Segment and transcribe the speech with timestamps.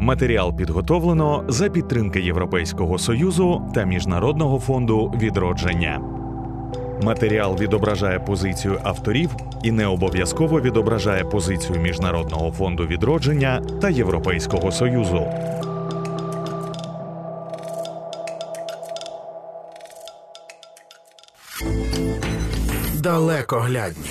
[0.00, 6.00] Матеріал підготовлено за підтримки Європейського союзу та Міжнародного фонду відродження.
[7.02, 9.30] Матеріал відображає позицію авторів
[9.62, 15.26] і не обов'язково відображає позицію Міжнародного фонду відродження та Європейського союзу.
[23.02, 24.10] Далекоглядні.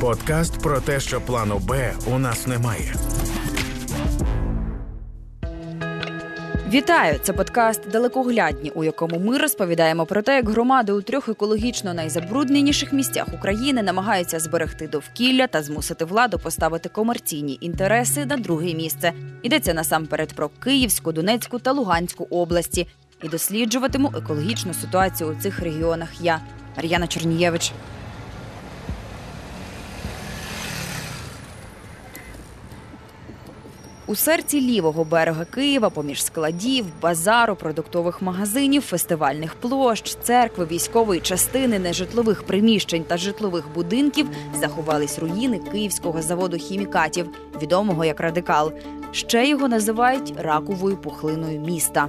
[0.00, 2.94] Подкаст про те, що плану Б у нас немає.
[6.74, 7.18] Вітаю!
[7.22, 12.92] Це подкаст Далекоглядні, у якому ми розповідаємо про те, як громади у трьох екологічно найзабрудненіших
[12.92, 19.12] місцях України намагаються зберегти довкілля та змусити владу поставити комерційні інтереси на друге місце.
[19.42, 22.86] Йдеться насамперед про Київську, Донецьку та Луганську області.
[23.22, 26.08] І досліджуватиму екологічну ситуацію у цих регіонах.
[26.20, 26.40] Я
[26.76, 27.72] Мар'яна Чернієвич.
[34.06, 41.78] У серці лівого берега Києва, поміж складів, базару, продуктових магазинів, фестивальних площ, церкви, військової частини,
[41.78, 44.26] нежитлових приміщень та житлових будинків
[44.60, 47.28] заховались руїни київського заводу хімікатів,
[47.62, 48.72] відомого як радикал.
[49.12, 52.08] Ще його називають раковою пухлиною міста.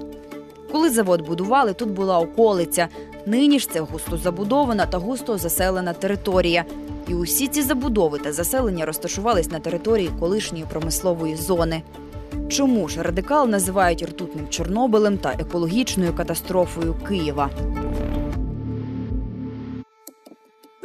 [0.72, 2.88] Коли завод будували, тут була околиця.
[3.26, 6.66] Нині ж це густо забудована та густо заселена територія.
[7.08, 11.82] І усі ці забудови та заселення розташувались на території колишньої промислової зони.
[12.50, 17.50] Чому ж радикал називають ртутним Чорнобилем та екологічною катастрофою Києва?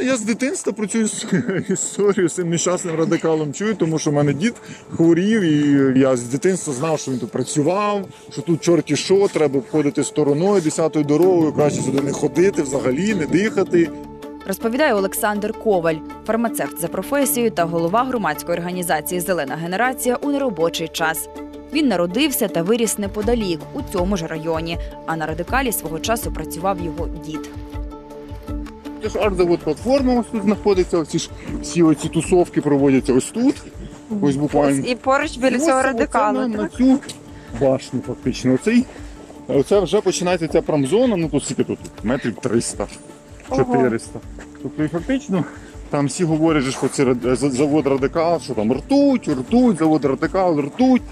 [0.03, 0.99] Я з дитинства про цю
[1.69, 4.55] історію з цим нещасним радикалом чую, тому що в мене дід
[4.97, 9.59] хворів, і я з дитинства знав, що він тут працював, що тут чорті що, треба
[9.59, 13.91] обходити стороною, десятою дорогою, краще сюди не ходити, взагалі не дихати.
[14.51, 15.95] Розповідає Олександр Коваль,
[16.27, 21.29] фармацевт за професією та голова громадської організації Зелена генерація у неробочий час.
[21.73, 24.79] Він народився та виріс неподалік у цьому ж районі.
[25.07, 27.51] А на радикалі свого часу працював його дід.
[29.03, 30.99] Це ж арт-завод платформа ось тут знаходиться.
[30.99, 31.31] Оці ж
[31.63, 33.55] всі оці тусовки проводяться ось тут.
[34.23, 34.87] Ось буквально.
[34.87, 36.49] І поруч біля Ось цього оце радикалу.
[36.49, 36.99] на, цю
[37.61, 38.55] башню фактично.
[38.55, 38.85] Оцей,
[39.49, 41.79] оце вже починається ця промзона, ну тут скільки тут?
[42.03, 42.87] Метрів 300,
[43.57, 44.21] 400.
[44.63, 45.45] Тобто і фактично
[45.91, 47.15] там всі говорять, що це
[47.51, 51.03] завод радикал, що там ртуть, ртуть, завод радикал, ртуть.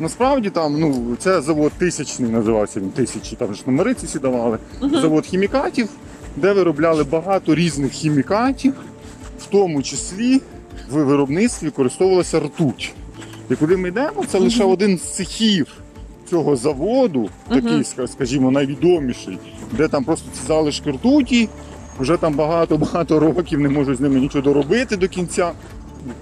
[0.00, 4.58] Насправді там ну, це завод тисячний називався він тисячі, там ж номери ці всі давали.
[4.92, 5.88] Завод хімікатів,
[6.36, 8.74] де виробляли багато різних хімікатів,
[9.40, 10.40] в тому числі
[10.90, 12.94] в виробництві використовувалася ртуть.
[13.50, 15.66] І куди ми йдемо, це лише один з цехів
[16.30, 19.38] цього заводу, такий, ска- скажімо, найвідоміший,
[19.72, 21.48] де там просто ці залишки ртуті,
[21.98, 25.52] вже там багато-багато років не можуть з ними нічого доробити до кінця.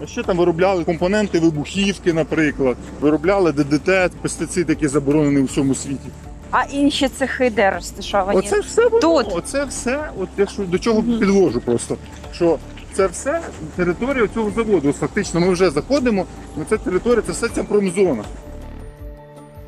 [0.02, 6.08] А ще там виробляли компоненти вибухівки, наприклад, виробляли ДДТ, пестицид, який заборонений у всьому світі.
[6.50, 8.38] А інші цехи де розташовані?
[8.38, 9.26] Оце все воно, Тут.
[9.34, 11.96] оце все, от я що до чого підвожу просто.
[12.32, 12.58] Що
[12.92, 13.40] це все
[13.76, 14.92] територія цього заводу.
[14.92, 16.26] Фактично ми вже заходимо,
[16.56, 18.24] на це територія, це все ця промзона.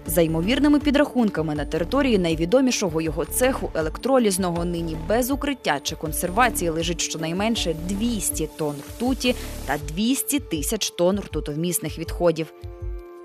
[0.09, 7.01] За ймовірними підрахунками на території найвідомішого його цеху електролізного нині без укриття чи консервації лежить
[7.01, 9.35] щонайменше 200 тонн ртуті
[9.67, 12.53] та 200 тисяч тонн ртутовмісних відходів.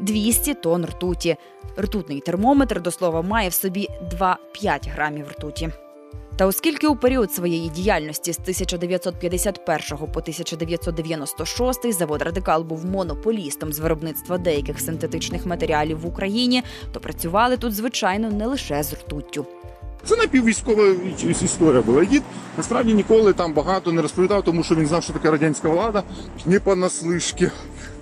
[0.02, 1.36] 200 тонн ртуті.
[1.80, 3.90] Ртутний термометр, до слова, має в собі
[4.20, 5.70] 2-5 грамів ртуті.
[6.36, 13.80] Та оскільки у період своєї діяльності з 1951 по 1996 завод Радикал був монополістом з
[13.80, 19.46] виробництва деяких синтетичних матеріалів в Україні, то працювали тут, звичайно, не лише з ртуттю.
[20.06, 20.84] Це напіввійськова
[21.44, 22.06] історія була.
[22.06, 22.24] Дід
[22.58, 26.04] насправді ніколи там багато не розповідав, тому що він знав, що таке радянська влада,
[26.46, 27.52] не понаслишки.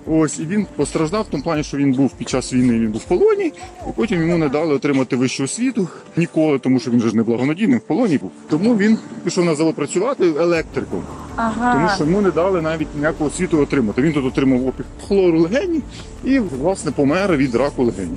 [0.06, 3.00] Ось і він постраждав в тому плані, що він був під час війни, він був
[3.00, 3.44] в полоні,
[3.88, 7.22] і потім йому не дали отримати вищу освіту ніколи, тому що він же ж не
[7.22, 8.30] благонадійним в полоні був.
[8.50, 11.02] Тому він пішов на завод працювати електриком,
[11.36, 11.74] Ага.
[11.74, 14.02] тому що йому не дали навіть ніякого освіту отримати.
[14.02, 15.80] Він тут отримав опік хлору легені
[16.24, 18.16] і власне помер від раку легені.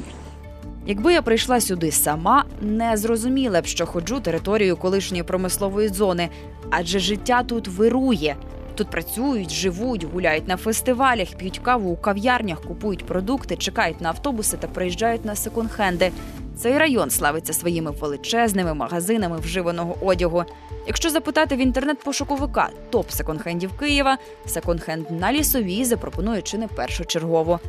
[0.88, 6.30] Якби я прийшла сюди сама, не зрозуміла б, що ходжу територією колишньої промислової зони,
[6.70, 8.36] адже життя тут вирує.
[8.76, 14.58] Тут працюють, живуть, гуляють на фестивалях, п'ють каву у кав'ярнях, купують продукти, чекають на автобуси
[14.58, 16.12] та приїжджають на секонд-хенди.
[16.56, 20.44] Цей район славиться своїми величезними магазинами вживаного одягу.
[20.88, 24.18] Якщо запитати в інтернет-пошуковика топ секонд-хендів Києва,
[24.48, 27.60] секонд-хенд на лісовій запропонує чи не першочергово.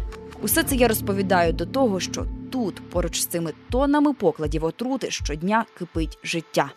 [0.43, 5.65] Усе це я розповідаю до того, що тут, поруч з цими тоннами покладів отрути, щодня
[5.79, 6.71] кипить життя.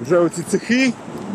[0.00, 0.92] Вже оці цехи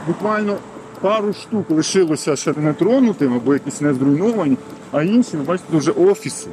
[0.07, 0.57] буквально
[1.01, 4.57] пару штук лишилося ще не тронутим або якісь не зруйновані,
[4.91, 6.47] а інші, ви бачите, вже офіси.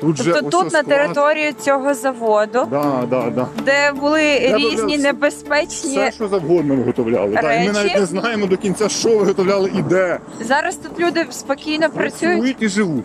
[0.00, 3.48] Тут Тобто ось тут на території цього заводу, Да, да, да.
[3.64, 5.90] де були Де різні все- небезпечні.
[5.90, 7.38] Все, що завгодно виготовляли.
[7.42, 10.18] Да, і ми навіть не знаємо до кінця, що виготовляли і де.
[10.40, 12.34] Зараз тут люди спокійно працюють.
[12.34, 13.04] Працюють і живуть.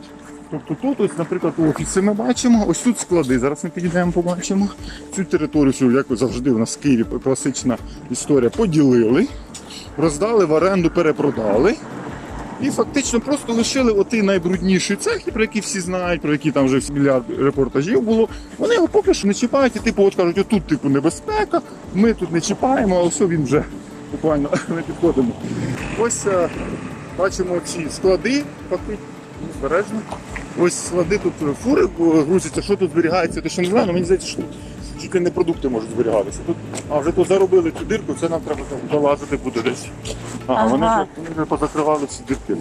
[0.52, 3.40] Тобто тут, ось, наприклад, офіси ми бачимо, ось тут склади.
[3.40, 4.70] Зараз ми підійдемо, побачимо.
[5.16, 7.78] Цю територію, як завжди у нас в Києві класична
[8.12, 9.28] історія, поділили,
[9.98, 11.76] роздали в оренду, перепродали.
[12.62, 16.94] І фактично просто лишили отий найбрудніший цех, про який всі знають, про який там вже
[16.94, 18.30] мільярд репортажів було.
[18.58, 21.62] Вони його поки що не чіпають, і типу, от кажуть, отут типу небезпека,
[21.94, 23.64] ми тут не чіпаємо, а все він вже
[24.12, 25.32] буквально не підходимо.
[26.00, 26.50] Ось е,
[27.18, 29.06] бачимо ці склади, фактично,
[29.60, 30.02] збережно.
[30.60, 31.34] Ось склади тут
[31.64, 34.46] фури грузяться, що тут зберігається, то що не знаю, але мені здається, що тут
[35.02, 36.40] тільки не продукти можуть зберігатися.
[36.46, 36.56] Тут,
[36.90, 39.86] а вже тут заробили цю дирку, це нам треба там долазити буде десь.
[40.48, 42.56] Ага, Вони, вже, вони вже позакривали всі дірки.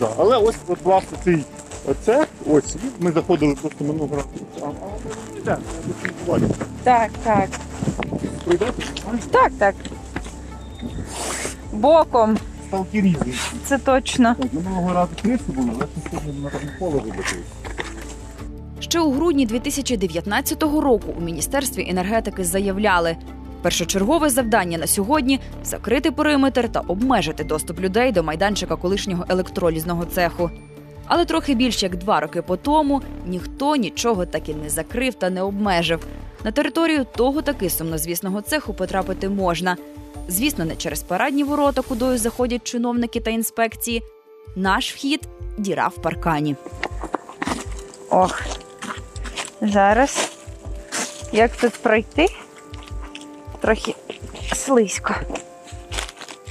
[0.00, 0.08] Да.
[0.18, 1.44] Але ось от, власне цей
[1.86, 4.28] оце, ось ми заходили просто минулого разу.
[4.60, 4.68] А, а
[5.34, 5.58] ми йдемо,
[6.04, 6.50] не буваю.
[6.84, 7.48] Так, так.
[8.44, 9.74] Пройдете, знаєш, Так, так.
[11.72, 12.38] Боком,
[12.68, 13.34] ставки різні.
[13.64, 14.34] це точно.
[14.34, 17.36] Так, минулого разу криси були, але це сьогодні на там поле вибити.
[18.80, 23.16] Ще у грудні 2019 року у міністерстві енергетики заявляли.
[23.62, 30.50] Першочергове завдання на сьогодні закрити периметр та обмежити доступ людей до майданчика колишнього електролізного цеху.
[31.06, 35.30] Але трохи більше як два роки по тому ніхто нічого так і не закрив та
[35.30, 36.06] не обмежив.
[36.44, 39.76] На територію того таки сумнозвісного цеху потрапити можна.
[40.28, 44.02] Звісно, не через парадні ворота, кудою заходять чиновники та інспекції.
[44.56, 45.28] Наш вхід
[45.58, 46.56] діра в паркані.
[48.10, 48.42] Ох.
[49.60, 50.30] Зараз.
[51.32, 52.26] Як тут пройти?
[53.60, 53.94] Трохи
[54.52, 55.14] слизько.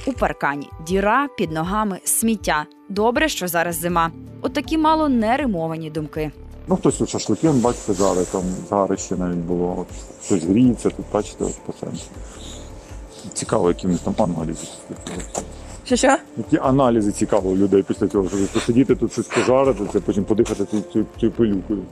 [0.06, 2.66] У паркані діра під ногами сміття.
[2.88, 4.10] Добре, що зараз зима.
[4.42, 6.32] От мало не римовані думки.
[6.68, 9.86] Ну, хтось у шашлики, бачите, зараз там згарище навіть було.
[10.24, 11.98] Щось гріється, тут бачите, от по центру.
[13.32, 14.66] Цікаво, які в них там аналізи.
[15.84, 16.16] Що що?
[16.36, 20.64] Які аналізи цікаво у людей після цього, щоб посидіти тут щось пожарити, це потім подихати
[20.64, 21.82] цю, цю, цю пилюкою.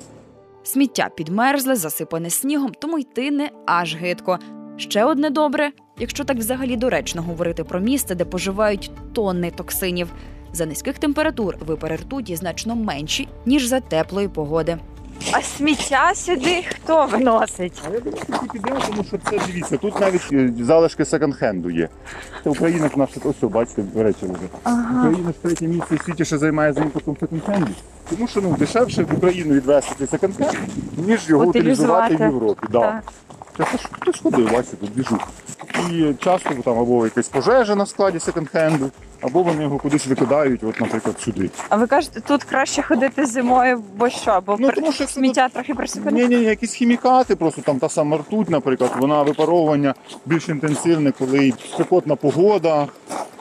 [0.62, 4.38] Сміття підмерзле, засипане снігом, тому йти не аж гидко.
[4.76, 10.08] Ще одне добре, якщо так взагалі доречно говорити про місце, де поживають тонни токсинів.
[10.52, 14.78] За низьких температур випари ртуті значно менші, ніж за теплої погоди.
[15.32, 17.82] А сміття сюди хто виносить?
[17.90, 21.88] А я думаю, що підемо, тому що це дивіться, тут навіть е, залишки секонд-хенду є.
[22.44, 24.72] Це Україна ж наша, ось, бачите, речі вже.
[24.98, 27.68] Україна ж третє місце в світі, що займається імпортом секонд-хенду.
[28.10, 30.56] Тому що ну, дешевше в Україну відвести цей секонд-хенд,
[30.96, 32.14] ніж його Утилізувати.
[32.14, 32.66] утилізувати в Європі.
[32.70, 32.80] Да.
[33.56, 33.70] Так.
[33.72, 35.20] Це ж хтось ходив, бачите, тут біжуть.
[35.90, 38.90] І часто там або якась пожежа на складі секонд-хенду,
[39.26, 41.50] або вони його кудись викидають, от, наприклад, сюди.
[41.69, 44.43] А ви кажете, тут краще ходити зимою, бо що?
[44.46, 46.28] Бо Ну, пр- тому що сміття трохи присипане?
[46.28, 49.94] Ні, ні, якісь хімікати, просто там та сама ртуть, наприклад, вона випаровування
[50.26, 52.87] більш інтенсивне, коли спекотна погода.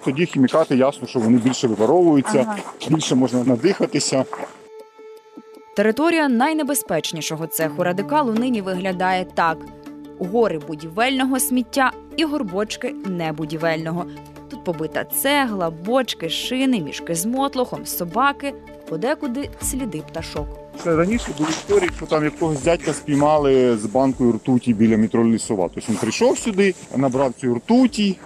[0.05, 2.57] Тоді хімікати ясно, що вони більше випаровуються, Ага.
[2.89, 4.25] більше можна надихатися.
[5.75, 9.57] Територія найнебезпечнішого цеху радикалу нині виглядає так:
[10.19, 14.05] гори будівельного сміття і горбочки небудівельного.
[14.65, 18.53] Побита цегла, бочки, шини, мішки з мотлохом, собаки,
[18.89, 20.47] подекуди сліди пташок.
[20.81, 25.69] Ще раніше були історії, що там якогось дядька спіймали з банкою ртуті біля метро Лісова.
[25.73, 28.17] Тобто він прийшов сюди, набрав цю ртуті.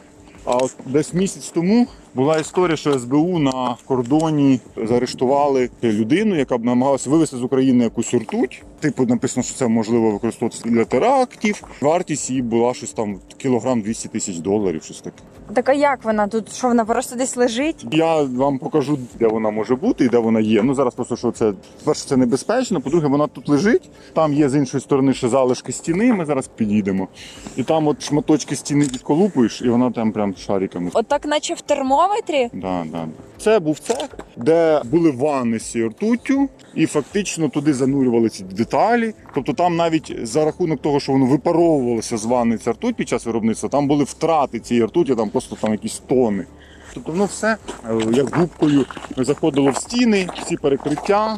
[0.46, 6.66] А от десь місяць тому була історія, що СБУ на кордоні заарештували людину, яка б
[6.66, 8.64] намагалася вивезти з України якусь ртуть.
[8.80, 11.64] Типу написано, що це можливо використовуватися для терактів.
[11.82, 15.18] Вартість її була щось там кілограм 200 тисяч доларів, щось таке.
[15.54, 16.54] Так а як вона тут?
[16.54, 17.86] Що вона просто десь лежить?
[17.92, 20.64] Я вам покажу, де вона може бути і де вона є.
[20.64, 22.82] Ну зараз просто що це перше, це небезпечно.
[22.82, 23.90] По-друге, вона тут лежить.
[24.14, 26.14] Там є з іншої сторони ще залишки стіни.
[26.14, 27.08] Ми зараз підійдемо.
[27.56, 30.90] І там от шматочки стіни відколупуєш, і вона там прям шариками.
[30.94, 31.62] Отак, наче в
[32.00, 32.50] термометрі?
[32.54, 33.08] Да, да.
[33.38, 39.14] Це був цех, де були ванни з ртуттю, і фактично туди занурювали ці деталі.
[39.36, 43.26] Тобто там навіть за рахунок того, що воно випаровувалося з ванни ця ртуть під час
[43.26, 46.46] виробництва, там були втрати цієї ртуті, там просто там якісь тони.
[46.94, 47.58] Тобто воно все
[47.90, 48.86] е, як губкою
[49.18, 51.38] заходило в стіни, всі перекриття,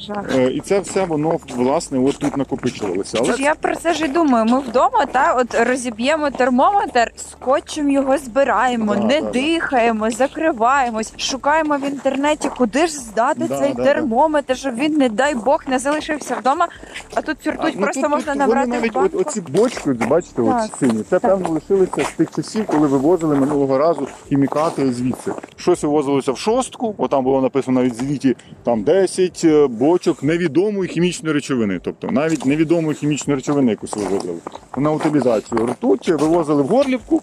[0.00, 0.24] Жах.
[0.36, 3.18] Е, І це все воно власне от тут накопичувалося.
[3.20, 4.44] Але Тож я про це ж і думаю.
[4.44, 9.30] Ми вдома та от розіб'ємо термометр, скотчем його збираємо, Да, не да, да.
[9.30, 13.84] дихаємо, закриваємось, шукаємо в інтернеті, куди ж здати Да, цей да, да.
[13.84, 16.68] термометр, щоб він, не дай Бог, не залишився вдома.
[17.14, 19.16] А тут А, цюртуть ну, просто тут- можна тут набрати Вони в банку.
[19.18, 21.04] от, оці бочки, бачите, Так, от сині.
[21.10, 25.32] Це певно лишилися з тих часів, коли вивозили минулого разу хімікати звідси.
[25.56, 30.90] Щось вивозилося в шостку, бо там було написано навіть звіті там 10 е, бочок невідомої
[30.90, 31.80] хімічної речовини.
[31.82, 34.38] Тобто навіть невідомої хімічної речовини якусь вивозили.
[34.76, 37.22] На утилізацію ртуть вивозили в Горлівку.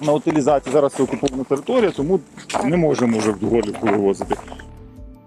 [0.00, 2.20] На утилізацію зараз це окупована територія, тому
[2.64, 4.36] не можемо вже в Горлівку вивозити.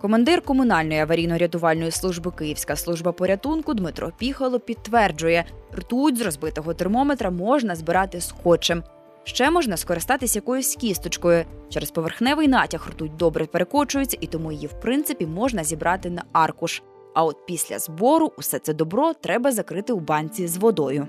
[0.03, 5.45] Командир комунальної аварійно-рятувальної служби Київська служба порятунку Дмитро Піхало підтверджує,
[5.77, 8.83] ртуть з розбитого термометра можна збирати скотчем.
[9.23, 11.45] Ще можна скористатись якоюсь кісточкою.
[11.69, 16.81] Через поверхневий натяг ртуть добре перекочується, і тому її в принципі можна зібрати на аркуш.
[17.13, 21.07] А от після збору усе це добро треба закрити у банці з водою.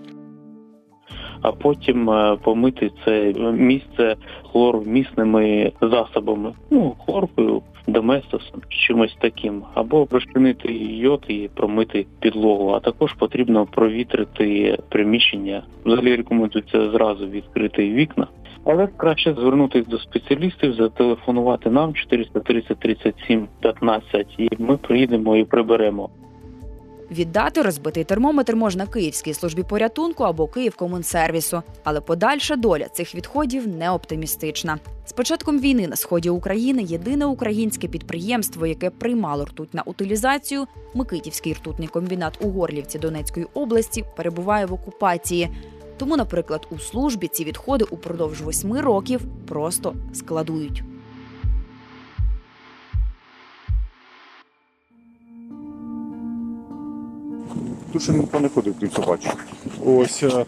[1.42, 4.16] А потім е, помити це місце
[4.52, 12.70] хлоровмісними засобами, ну хлоркою, доместосом, чимось таким, або розчинити йод і промити підлогу.
[12.70, 15.62] А також потрібно провітрити приміщення.
[15.84, 18.26] Взагалі рекомендується зразу відкрити вікна.
[18.66, 26.08] Але краще звернутися до спеціалістів, зателефонувати нам 430 37 15, і ми приїдемо і приберемо.
[27.10, 33.90] Віддати розбитий термометр можна Київській службі порятунку або Київкомунсервісу, але подальша доля цих відходів не
[33.90, 34.78] оптимістична.
[35.06, 41.52] З початком війни на сході України єдине українське підприємство, яке приймало ртуть на утилізацію, Микитівський
[41.52, 45.50] ртутний комбінат у Горлівці Донецької області, перебуває в окупації.
[45.96, 50.82] Тому, наприклад, у службі ці відходи упродовж восьми років просто складують.
[57.92, 59.02] Тут ще ніхто не ходив, ти це.
[59.86, 60.44] Ось е,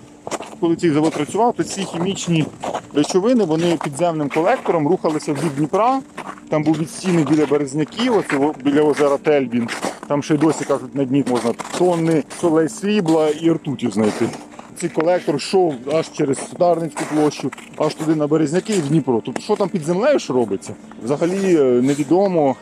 [0.61, 2.47] коли цей завод працював, то ці хімічні
[2.95, 6.01] речовини вони підземним колектором рухалися в бік Дніпра.
[6.49, 9.69] Там був відстійник біля Березняків, оце біля озера Тельбін.
[10.07, 14.29] Там ще й досі кажуть, на дні можна тонни солей срібла і ртутів знайти.
[14.77, 19.23] Цей колектор йшов аж через Дарницьку площу, аж туди на Березняки і в Дніпро.
[19.25, 22.57] Тобто, що там під землею що робиться, взагалі е, невідомо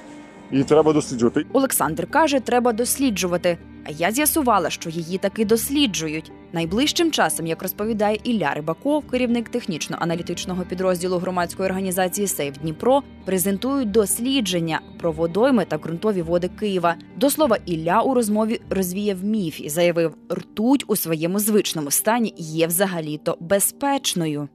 [0.55, 1.47] і треба досліджувати.
[1.53, 3.59] Олександр каже, треба досліджувати.
[3.87, 6.33] А я з'ясувала, що її таки досліджують.
[6.53, 14.81] Найближчим часом, як розповідає Ілля Рибаков, керівник технічно-аналітичного підрозділу громадської організації Сейв Дніпро, презентують дослідження
[15.01, 16.95] про водойми та ґрунтові води Києва.
[17.17, 22.67] До слова, Ілля у розмові розвіяв міф і заявив, ртуть у своєму звичному стані є
[22.67, 24.49] взагалі-то безпечною.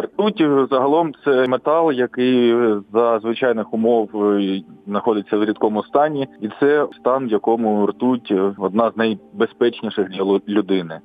[0.00, 6.48] Ртуть загалом це метал, який е, за звичайних умов е, знаходиться в рідкому стані, і
[6.60, 11.00] це стан, в якому ртуть е, одна з найбезпечніших для людини.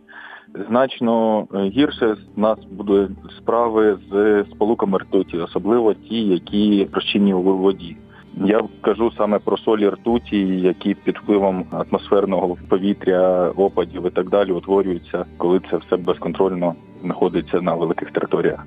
[0.69, 7.97] Значно гірше в нас будуть справи з сполуками ртуті, особливо ті, які розчинні у воді.
[8.37, 14.51] Я кажу саме про солі ртуті, які під впливом атмосферного повітря, опадів і так далі
[14.51, 18.65] утворюються, коли це все безконтрольно знаходиться на великих територіях.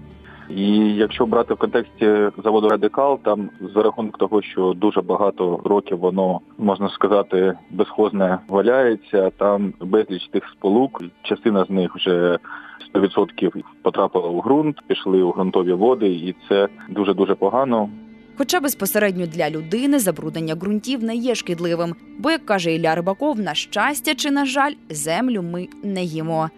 [0.50, 5.98] І якщо брати в контексті заводу Радикал, там за рахунок того, що дуже багато років
[5.98, 12.38] воно можна сказати безхозне валяється, там безліч тих сполук, частина з них вже
[12.94, 17.88] 100% потрапила у ґрунт, пішли у ґрунтові води, і це дуже дуже погано.
[18.36, 23.54] Хоча безпосередньо для людини забруднення ґрунтів не є шкідливим, бо, як каже Ілля Рибаков, на
[23.54, 26.50] щастя чи на жаль, землю ми не їмо.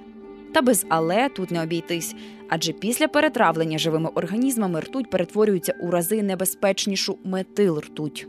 [0.55, 2.17] Та без але тут не обійтись,
[2.49, 8.29] адже після перетравлення живими організмами ртуть перетворюється у рази небезпечнішу метил ртуть.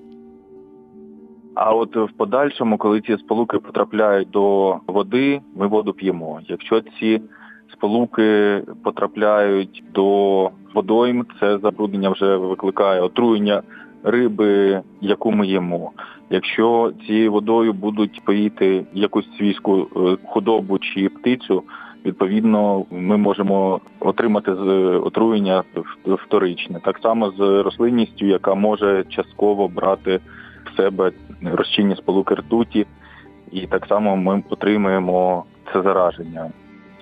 [1.56, 6.42] А от в подальшому, коли ці сполуки потрапляють до води, ми воду п'ємо.
[6.48, 7.22] Якщо ці
[7.74, 13.62] сполуки потрапляють до водойм, це забруднення вже викликає отруєння
[14.03, 15.91] риби, яку ми їмо.
[16.29, 21.63] Якщо цією водою будуть поїти якусь свійську е, худобу чи птицю,
[22.05, 25.63] відповідно ми можемо отримати з- отруєння
[26.05, 26.79] вторичне.
[26.83, 30.19] Так само з рослинністю, яка може частково брати
[30.65, 31.12] в себе
[31.43, 32.86] розчинні сполуки ртуті,
[33.51, 35.43] і так само ми отримуємо
[35.74, 36.51] це зараження.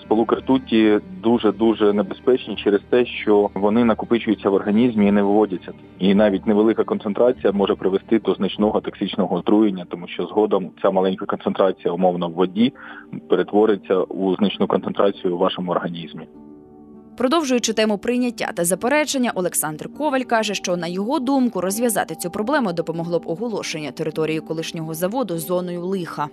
[0.06, 5.72] Сполуки ртуті дуже дуже небезпечні через те, що вони накопичуються в організмі і не виводяться.
[6.00, 11.26] І навіть невелика концентрація може привести до значного токсичного отруєння, тому що згодом ця маленька
[11.26, 12.74] концентрація умовно в воді
[13.30, 16.28] перетвориться у значну концентрацію у вашому організмі.
[17.18, 22.74] Продовжуючи тему прийняття та заперечення, Олександр Коваль каже, що на його думку розв'язати цю проблему
[22.74, 26.28] допомогло б оголошення території колишнього заводу зоною лиха.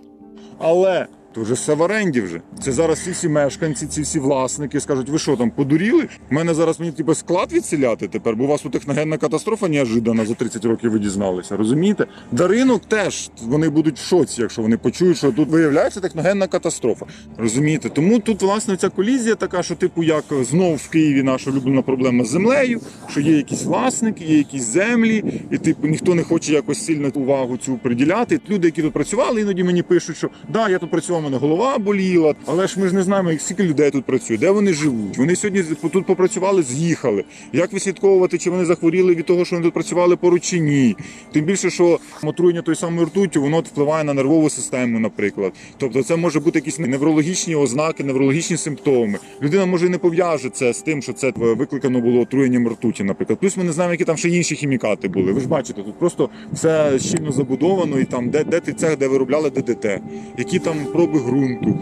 [0.59, 2.41] Але то вже все в оренді вже.
[2.63, 6.09] Це зараз ці всі мешканці, ці всі власники скажуть, ви що там подуріли?
[6.31, 10.27] У мене зараз мені типу, склад відселяти тепер, бо у вас тут техногенна катастрофа неожиданно
[10.27, 11.57] за 30 років ви дізналися.
[11.57, 12.07] Розумієте?
[12.33, 17.07] Да ринок теж вони будуть в шоці, якщо вони почують, що тут виявляється техногенна катастрофа.
[17.39, 17.89] Розумієте?
[17.89, 22.25] Тому тут власне ця колізія така, що типу як знов в Києві наша улюблена проблема
[22.25, 26.85] з землею, що є якісь власники, є якісь землі, і типу ніхто не хоче якось
[26.85, 28.41] сильно увагу цю приділяти.
[28.51, 32.35] Люди, які тут працювали, іноді мені пишуть, що да, я тут працював, мене голова боліла,
[32.47, 35.19] але ж ми ж не знаємо, скільки людей тут працює, де вони живуть.
[35.19, 35.63] Вони сьогодні
[35.93, 37.25] тут попрацювали, з'їхали.
[37.53, 40.97] Як вислідковувати, чи вони захворіли від того, що вони тут працювали поруч чи ні?
[41.33, 45.53] Тим більше, що отруєння той самою ртуттю, воно впливає на нервову систему, наприклад.
[45.79, 49.19] Тобто, це може бути якісь неврологічні ознаки, неврологічні симптоми.
[49.43, 53.39] Людина може і не пов'яже це з тим, що це викликано було отруєнням ртуті, наприклад.
[53.39, 55.33] Плюс ми не знаємо, які там ще інші хімікати були.
[55.33, 59.09] Ви ж бачите, тут просто все щільно забудовано, і там де, де ти цех, де
[59.09, 59.87] виробляли ДДТ,
[60.39, 61.79] які там проби ґрунту.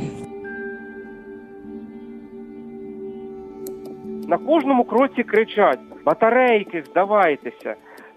[4.28, 7.74] На кожному кроці кричать: батарейки, здавайтеся.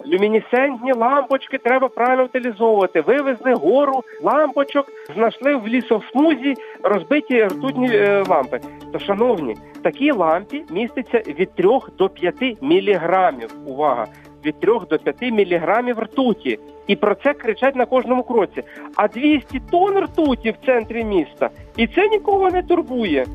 [0.07, 3.01] Люмінесцентні лампочки треба правильно утилізовувати.
[3.01, 6.53] Вивезли гору лампочок, знайшли в лісосмузі
[6.83, 8.59] розбиті ртутні е, лампи.
[8.93, 13.49] То, шановні, в такій лампі міститься від 3 до 5 міліграмів.
[13.65, 14.07] Увага!
[14.45, 16.59] Від 3 до 5 міліграмів ртуті.
[16.87, 18.63] І про це кричать на кожному кроці.
[18.95, 21.49] А 200 тонн ртуті в центрі міста.
[21.77, 23.25] І це нікого не турбує.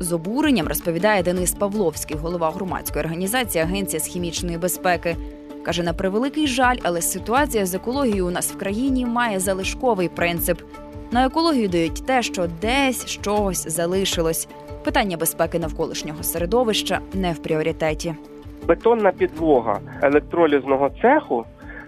[0.00, 5.16] З обуренням розповідає Денис Павловський, голова громадської організації Агенція з хімічної безпеки.
[5.62, 10.60] Каже, на превеликий жаль, але ситуація з екологією у нас в країні має залишковий принцип.
[11.10, 14.48] На екологію дають те, що десь щось залишилось.
[14.84, 18.14] Питання безпеки навколишнього середовища не в пріоритеті.
[18.66, 21.44] Бетонна підлога електролізного цеху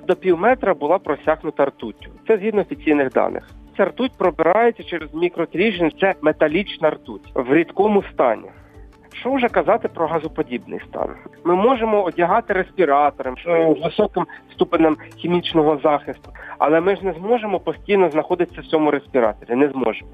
[0.06, 2.10] до пів метра була просякнута ртуттю.
[2.26, 3.50] Це згідно офіційних даних.
[3.76, 5.92] Ця ртуть пробирається через мікротріжин.
[6.00, 8.48] Це металічна ртуть в рідкому стані.
[9.14, 11.10] Що вже казати про газоподібний стан?
[11.44, 13.34] Ми можемо одягати респіратори
[13.78, 19.56] з високим ступенем хімічного захисту, але ми ж не зможемо постійно знаходитися в цьому респіраторі.
[19.56, 20.10] Не зможемо.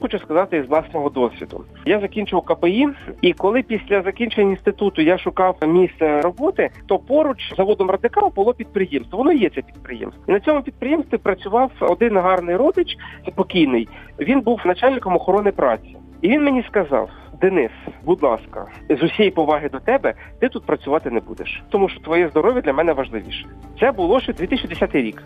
[0.00, 1.64] Хочу сказати із власного досвіду.
[1.86, 2.88] Я закінчив КПІ,
[3.22, 8.54] і коли після закінчення інституту я шукав місце роботи, то поруч з заводом радикал було
[8.54, 9.18] підприємство.
[9.18, 10.24] Воно є це підприємство.
[10.28, 12.96] І на цьому підприємстві працював один гарний родич,
[13.34, 13.88] покійний.
[14.18, 17.10] Він був начальником охорони праці, і він мені сказав.
[17.40, 17.70] Денис,
[18.04, 22.28] будь ласка, з усієї поваги до тебе, ти тут працювати не будеш, тому що твоє
[22.28, 23.46] здоров'я для мене важливіше.
[23.80, 25.22] Це було ще 2010 рік.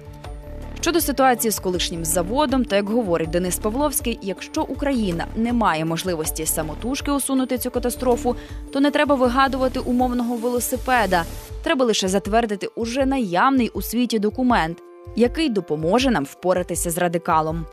[0.82, 6.46] Щодо ситуації з колишнім заводом, то як говорить Денис Павловський, якщо Україна не має можливості
[6.46, 8.36] самотужки усунути цю катастрофу,
[8.72, 11.22] то не треба вигадувати умовного велосипеда.
[11.64, 14.78] Треба лише затвердити уже наявний у світі документ,
[15.16, 17.66] який допоможе нам впоратися з радикалом.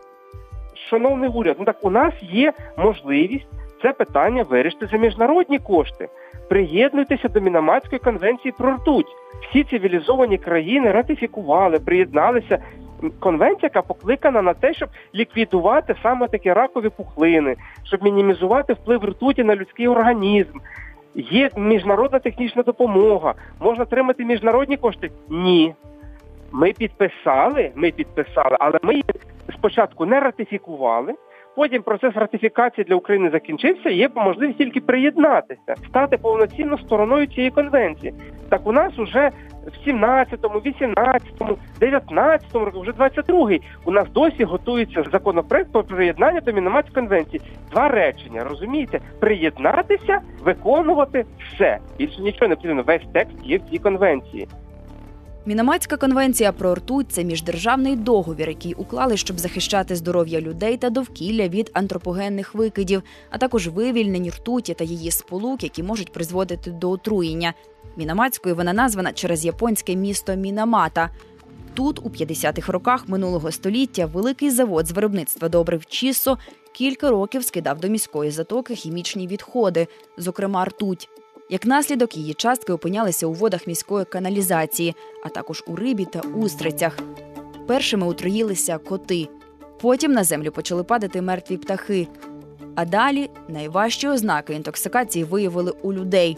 [0.90, 3.48] Шановний уряд, ну так у нас є можливість
[3.82, 6.10] це питання вирішити за міжнародні кошти.
[6.50, 9.16] Приєднуйтеся до Мінаматської конвенції про ртуть.
[9.50, 12.64] Всі цивілізовані країни ратифікували, приєдналися.
[13.20, 19.44] Конвенція, яка покликана на те, щоб ліквідувати саме такі ракові пухлини, щоб мінімізувати вплив ртуті
[19.44, 20.58] на людський організм.
[21.16, 25.12] Є міжнародна технічна допомога, можна отримати міжнародні кошти.
[25.30, 25.74] Ні.
[26.52, 29.06] Ми підписали, ми підписали, але ми її
[29.54, 31.14] спочатку не ратифікували.
[31.56, 33.90] Потім процес ратифікації для України закінчився.
[33.90, 38.14] Є можливість тільки приєднатися, стати повноцінно стороною цієї конвенції.
[38.50, 39.32] Так у нас уже
[39.66, 46.54] в 17-му, 18-му, 19-му році, вже 22-й, у нас досі готується законопроект про приєднання до
[46.54, 47.42] Мінаматської конвенції.
[47.72, 49.00] Два речення, розумієте?
[49.20, 51.78] Приєднатися, виконувати все.
[51.98, 52.84] Більше нічого не потрібно.
[52.84, 54.48] Весь текст є в цій конвенції.
[55.46, 61.48] Мінаматська конвенція про ртуть це міждержавний договір, який уклали, щоб захищати здоров'я людей та довкілля
[61.48, 67.54] від антропогенних викидів, а також вивільнень ртуті та її сполук, які можуть призводити до отруєння.
[67.98, 71.10] Мінаматською вона названа через японське місто Мінамата.
[71.74, 76.38] Тут, у 50-х роках минулого століття, великий завод з виробництва добрив Чісо
[76.74, 81.10] кілька років скидав до міської затоки хімічні відходи, зокрема ртуть.
[81.52, 86.98] Як наслідок, її частки опинялися у водах міської каналізації, а також у рибі та устрицях.
[87.68, 89.28] Першими отруїлися коти.
[89.82, 92.08] Потім на землю почали падати мертві птахи.
[92.76, 96.38] А далі найважчі ознаки інтоксикації виявили у людей.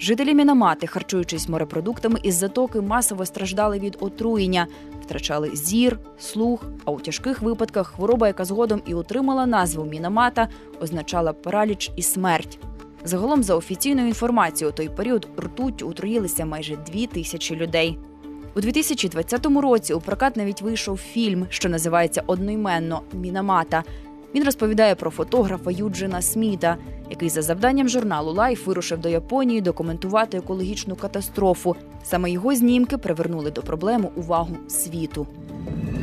[0.00, 4.66] Жителі Мінамати, харчуючись морепродуктами із затоки, масово страждали від отруєння,
[5.02, 6.64] втрачали зір, слух.
[6.84, 10.48] А у тяжких випадках хвороба, яка згодом і отримала назву Мінамата,
[10.80, 12.58] означала параліч і смерть.
[13.04, 17.98] Загалом, за офіційною інформацією, у той період ртуть отруїлися майже дві тисячі людей.
[18.56, 23.82] У 2020 році у прокат навіть вийшов фільм, що називається одноіменно Мінамата.
[24.34, 26.76] Він розповідає про фотографа Юджина Сміта,
[27.10, 31.76] який за завданням журналу Life вирушив до Японії документувати екологічну катастрофу.
[32.04, 35.26] Саме його знімки привернули до проблеми увагу світу.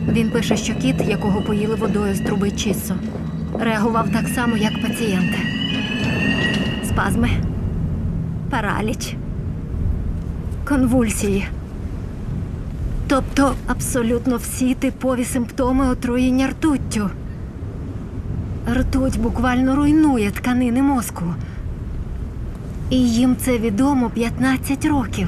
[0.08, 2.96] Він пише, що кіт, якого поїли водою з труби Чіссо,
[3.60, 5.59] реагував так само, як пацієнти.
[7.00, 7.30] Спазми,
[8.50, 9.16] параліч,
[10.68, 11.48] конвульсії.
[13.08, 17.10] Тобто абсолютно всі типові симптоми отруєння ртуттю.
[18.74, 21.26] Ртуть буквально руйнує тканини мозку.
[22.90, 25.28] І їм це відомо 15 років.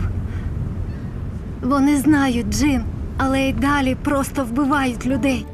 [1.61, 2.83] Вони знають Джин,
[3.17, 5.45] але й далі просто вбивають людей.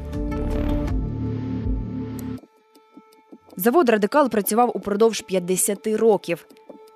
[3.68, 6.46] Завод Радикал працював упродовж 50 років.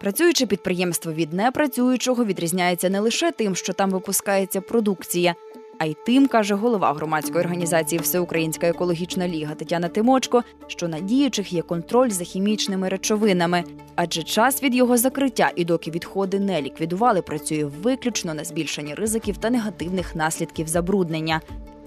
[0.01, 5.35] Працююче підприємство від непрацюючого відрізняється не лише тим, що там випускається продукція,
[5.79, 11.53] а й тим, каже голова громадської організації Всеукраїнська екологічна ліга Тетяна Тимочко, що на діючих
[11.53, 17.23] є контроль за хімічними речовинами, адже час від його закриття і доки відходи не ліквідували,
[17.23, 21.41] працює виключно на збільшенні ризиків та негативних наслідків забруднення.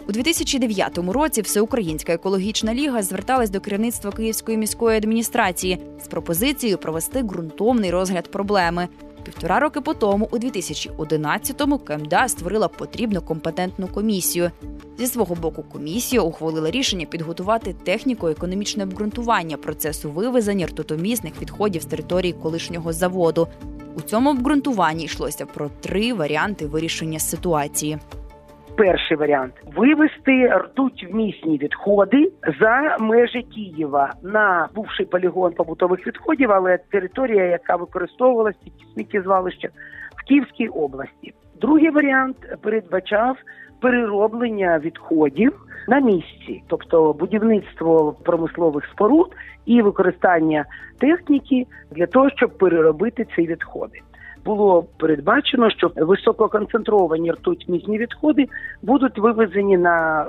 [0.08, 7.24] У 2009 році Всеукраїнська екологічна ліга зверталась до керівництва Київської міської адміністрації з пропозицією провести
[7.24, 8.88] ґрунтовний розгляд проблеми.
[9.24, 14.52] Півтора роки по тому, у 2011-му, КМДА створила потрібну компетентну комісію.
[14.98, 22.34] Зі свого боку, комісія ухвалила рішення підготувати техніко-економічне обґрунтування процесу вивезення ртутомісних відходів з території
[22.34, 23.48] колишнього заводу.
[23.96, 28.00] У цьому обґрунтуванні йшлося про три варіанти вирішення ситуації.
[28.77, 36.77] Перший варіант вивести ртуть вмісні відходи за межі Києва на бувший полігон побутових відходів, але
[36.77, 39.69] територія, яка використовувалася під сміттєзвалище
[40.15, 41.33] в Київській області.
[41.61, 43.38] Другий варіант передбачав
[43.81, 45.53] перероблення відходів
[45.88, 49.35] на місці, тобто будівництво промислових споруд
[49.65, 50.65] і використання
[50.99, 53.99] техніки для того, щоб переробити ці відходи
[54.45, 58.45] було передбачено, що висококонцентровані ртуть-місні відходи
[58.81, 60.25] будуть вивезені на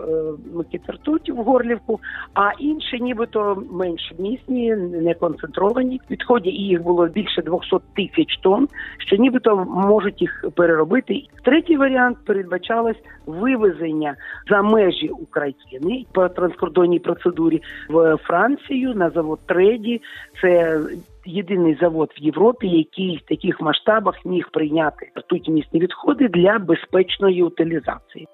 [0.74, 2.00] е, ртуті в Горлівку,
[2.34, 8.68] а інші, нібито менш місні, не концентровані відходи, і їх було більше 200 тисяч тонн,
[8.98, 11.22] що нібито можуть їх переробити.
[11.44, 14.14] Третій варіант передбачалось вивезення
[14.50, 20.02] за межі України по транскордонній процедурі в Францію на завод Треді.
[20.40, 20.80] Це
[21.28, 28.28] єдиний завод в Європі, який в таких масштабах міг прийняти ртутімісні відходи для безпечної утилізації.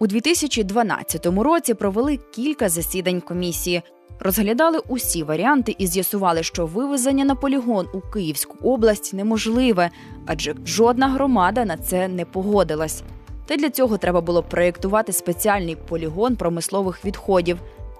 [0.00, 3.82] У 2012 році провели кілька засідань комісії.
[4.20, 9.90] Розглядали усі варіанти і з'ясували, що вивезення на полігон у Київську область неможливе,
[10.26, 13.02] адже жодна громада на це не погодилась.
[13.46, 17.58] Та для цього треба було проєктувати спеціальний полігон промислових відходів.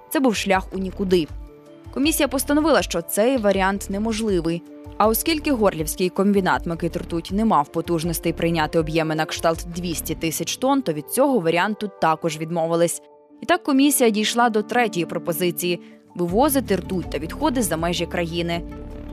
[0.09, 1.27] Це був шлях у нікуди.
[1.97, 4.61] Комісія постановила, що цей варіант неможливий.
[4.97, 10.57] А оскільки горлівський комбінат Микит Ртуть не мав потужностей прийняти об'єми на кшталт 200 тисяч
[10.57, 13.01] тонн, то від цього варіанту також відмовились.
[13.41, 15.81] І так комісія дійшла до третьої пропозиції
[16.15, 18.61] вивозити ртуть та відходи за межі країни.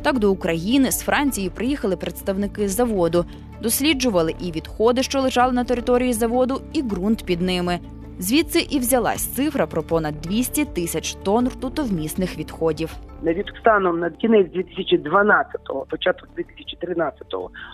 [0.02, 3.24] Так до України з Франції приїхали представники заводу,
[3.62, 7.80] досліджували і відходи, що лежали на території заводу, і ґрунт під ними.
[8.18, 12.90] Звідси і взялась цифра про понад 200 тисяч тонн ртутовмісних відходів.
[13.22, 17.22] Навіть станом на кінець 2012-го, початок 2013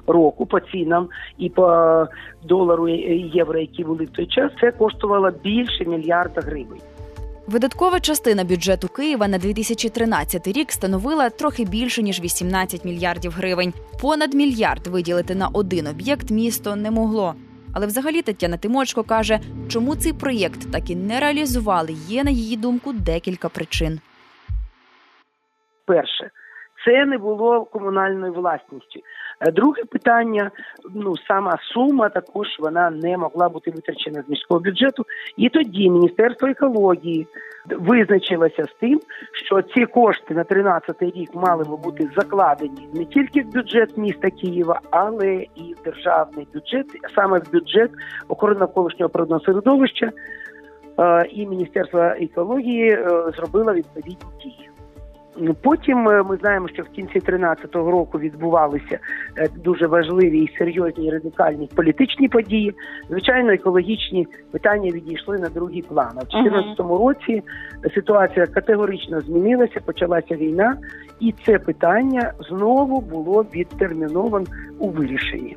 [0.06, 2.06] року, по цінам і по
[2.44, 6.80] долару і євро, які були в той час, це коштувало більше мільярда гривень.
[7.46, 13.72] Видаткова частина бюджету Києва на 2013 рік становила трохи більше ніж 18 мільярдів гривень.
[14.00, 17.34] Понад мільярд виділити на один об'єкт місто не могло.
[17.74, 21.92] Але взагалі Тетяна Тимочко каже, чому цей проєкт так і не реалізували.
[21.92, 24.00] Є на її думку декілька причин.
[25.84, 26.30] Перше,
[26.84, 29.00] це не було комунальною власністю.
[29.40, 30.50] Е, друге питання:
[30.94, 35.06] ну сама сума також вона не могла бути витрачена з міського бюджету.
[35.36, 37.26] І тоді Міністерство екології
[37.78, 39.00] визначилося з тим,
[39.32, 44.30] що ці кошти на 13 рік мали би бути закладені не тільки в бюджет міста
[44.30, 47.90] Києва, але і в державний бюджет, саме в бюджет
[48.28, 50.10] охорони навколишнього природного середовища.
[50.98, 54.69] Е, і Міністерство екології е, зробило відповідні дії.
[55.62, 58.98] Потім е, ми знаємо, що в кінці 13-го року відбувалися
[59.36, 62.74] е, дуже важливі і серйозні і радикальні політичні події.
[63.08, 66.12] Звичайно, екологічні питання відійшли на другий план.
[66.16, 67.42] А в 2014 році
[67.94, 70.76] ситуація категорично змінилася, почалася війна,
[71.20, 74.46] і це питання знову було відтерміновано
[74.78, 75.56] у вирішенні.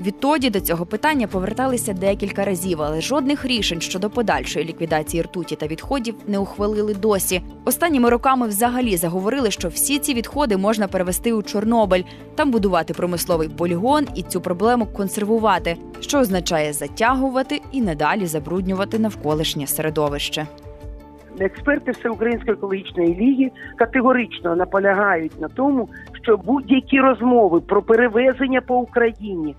[0.00, 5.66] Відтоді до цього питання поверталися декілька разів, але жодних рішень щодо подальшої ліквідації ртуті та
[5.66, 7.42] відходів не ухвалили досі.
[7.64, 12.02] Останніми роками взагалі заговорили, що всі ці відходи можна перевести у Чорнобиль,
[12.34, 19.66] там будувати промисловий полігон і цю проблему консервувати, що означає затягувати і надалі забруднювати навколишнє
[19.66, 20.46] середовище.
[21.40, 25.88] Експерти Всеукраїнської екологічної ліги категорично наполягають на тому,
[26.26, 29.56] що будь-які розмови про перевезення по Україні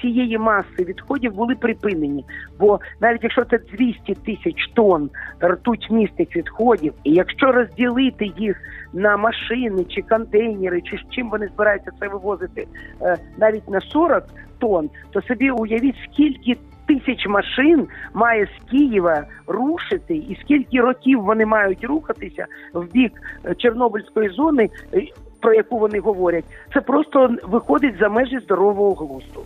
[0.00, 2.24] цієї маси відходів були припинені.
[2.58, 5.10] Бо навіть якщо це 200 тисяч тонн
[5.44, 8.56] ртуть містих відходів, і якщо розділити їх
[8.92, 12.66] на машини чи контейнери, чи з чим вони збираються це вивозити
[13.02, 14.24] е, навіть на 40
[14.58, 21.46] тонн, то собі уявіть, скільки тисяч машин має з Києва рушити, і скільки років вони
[21.46, 23.12] мають рухатися в бік
[23.44, 25.02] е, Чорнобильської зони, е,
[25.40, 29.40] про яку вони говорять, це просто виходить за межі здорового глузду.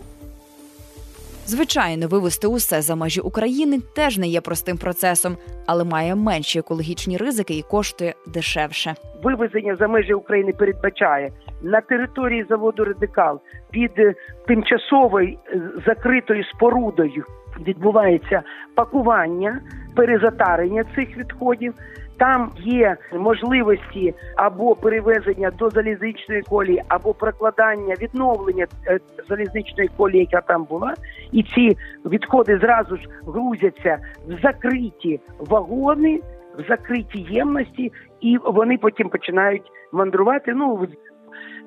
[1.47, 7.17] Звичайно, вивести усе за межі України теж не є простим процесом, але має менші екологічні
[7.17, 8.95] ризики і коштує дешевше.
[9.23, 11.31] Вивезення за межі України передбачає
[11.61, 13.39] на території заводу Радикал
[13.71, 14.13] під е,
[14.47, 17.25] тимчасовою е, закритою спорудою
[17.67, 18.43] відбувається
[18.75, 19.61] пакування,
[19.95, 21.73] перезатарення цих відходів.
[22.17, 28.99] Там є можливості або перевезення до залізничної колії, або прокладання відновлення е,
[29.29, 30.93] залізничної колії, яка там була,
[31.31, 33.97] і ці відходи зразу ж грузяться
[34.27, 36.19] в закриті вагони,
[36.59, 40.53] в закриті ємності, і вони потім починають мандрувати.
[40.53, 40.87] Ну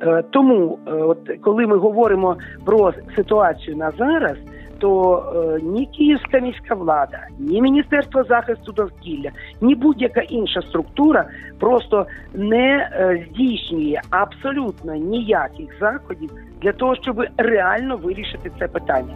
[0.02, 4.36] е, тому, е, от коли ми говоримо про ситуацію на зараз
[4.78, 11.24] то е, ні Київська міська влада, ні Міністерство захисту довкілля, ні будь-яка інша структура
[11.60, 16.30] просто не е, здійснює абсолютно ніяких заходів
[16.62, 19.14] для того, щоб реально вирішити це питання.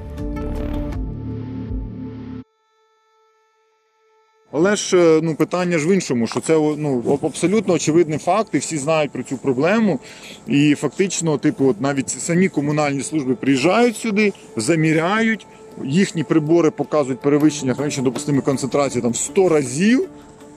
[4.52, 8.58] Але ж е, ну питання ж в іншому, що це ну абсолютно очевидний факт, і
[8.58, 9.98] всі знають про цю проблему.
[10.46, 15.46] І фактично, типу, от навіть самі комунальні служби приїжджають сюди, заміряють.
[15.84, 20.08] Їхні прибори показують перевищення гранично допустимої концентрації там в 100 разів.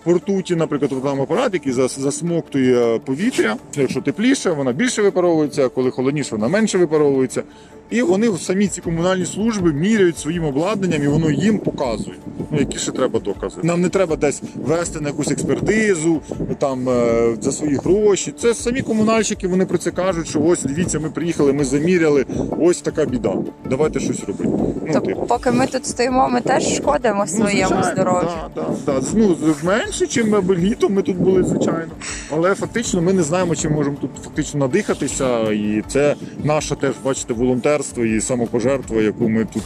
[0.04, 3.56] По ртуті, наприклад, там апарат, який засмоктує повітря.
[3.76, 7.44] Якщо тепліше, вона більше випаровується, коли холодніше, вона менше випаровується.
[7.90, 12.16] І вони самі ці комунальні служби міряють своїм обладнанням, і воно їм показує.
[12.52, 13.58] Ну які ще треба докази.
[13.64, 16.22] Нам не треба десь вести на якусь експертизу
[16.60, 18.34] там е, за свої гроші.
[18.40, 19.48] Це самі комунальщики.
[19.48, 22.26] Вони про це кажуть, що ось дивіться, ми приїхали, ми заміряли.
[22.60, 23.34] Ось така біда.
[23.70, 24.50] Давайте щось робити.
[24.50, 25.26] Ну, Тобто, типу.
[25.26, 28.30] поки ми тут стоїмо, ми теж шкодимо своєму звичайно, здоров'ю.
[28.56, 29.08] Да, да, да.
[29.14, 31.92] Ну, менше, ніж літом ми тут були, звичайно.
[32.32, 35.52] Але фактично ми не знаємо, чи можемо тут фактично надихатися.
[35.52, 37.34] І це наше теж, бачите,
[37.76, 39.64] волонтерство і самопожертва, яку ми тут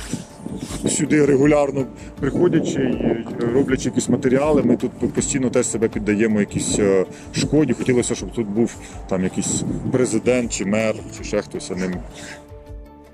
[0.91, 1.85] сюди регулярно
[2.19, 2.81] приходячи
[3.41, 7.73] і роблячи якісь матеріали, ми тут постійно теж себе піддаємо якійсь е, шкоді.
[7.73, 8.75] Хотілося, щоб тут був
[9.09, 11.95] там якийсь президент чи мер, чи ще хтось а ним.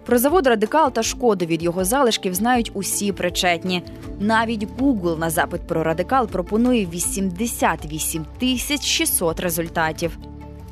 [0.06, 3.84] Про завод радикал та шкоди від його залишків знають усі причетні.
[4.20, 10.18] Навіть Google на запит про радикал пропонує 88 тисяч 600 результатів.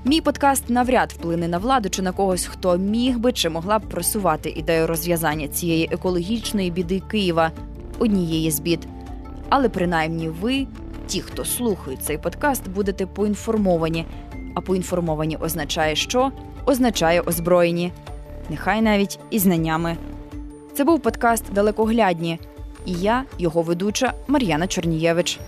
[0.05, 3.81] Мій подкаст навряд вплине на владу чи на когось, хто міг би чи могла б
[3.81, 7.51] просувати ідею розв'язання цієї екологічної біди Києва,
[7.99, 8.87] однієї з бід.
[9.49, 10.67] Але принаймні ви,
[11.07, 14.05] ті, хто слухають цей подкаст, будете поінформовані.
[14.55, 16.31] А поінформовані означає, що
[16.65, 17.91] означає озброєні,
[18.49, 19.97] нехай навіть і знаннями.
[20.73, 22.39] Це був подкаст Далекоглядні,
[22.85, 25.39] і я, його ведуча Мар'яна Чорнієвич.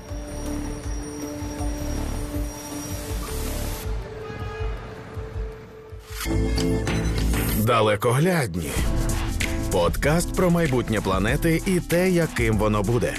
[7.65, 8.71] Далекоглядні.
[9.71, 13.13] Подкаст про майбутнє планети і те, яким воно буде.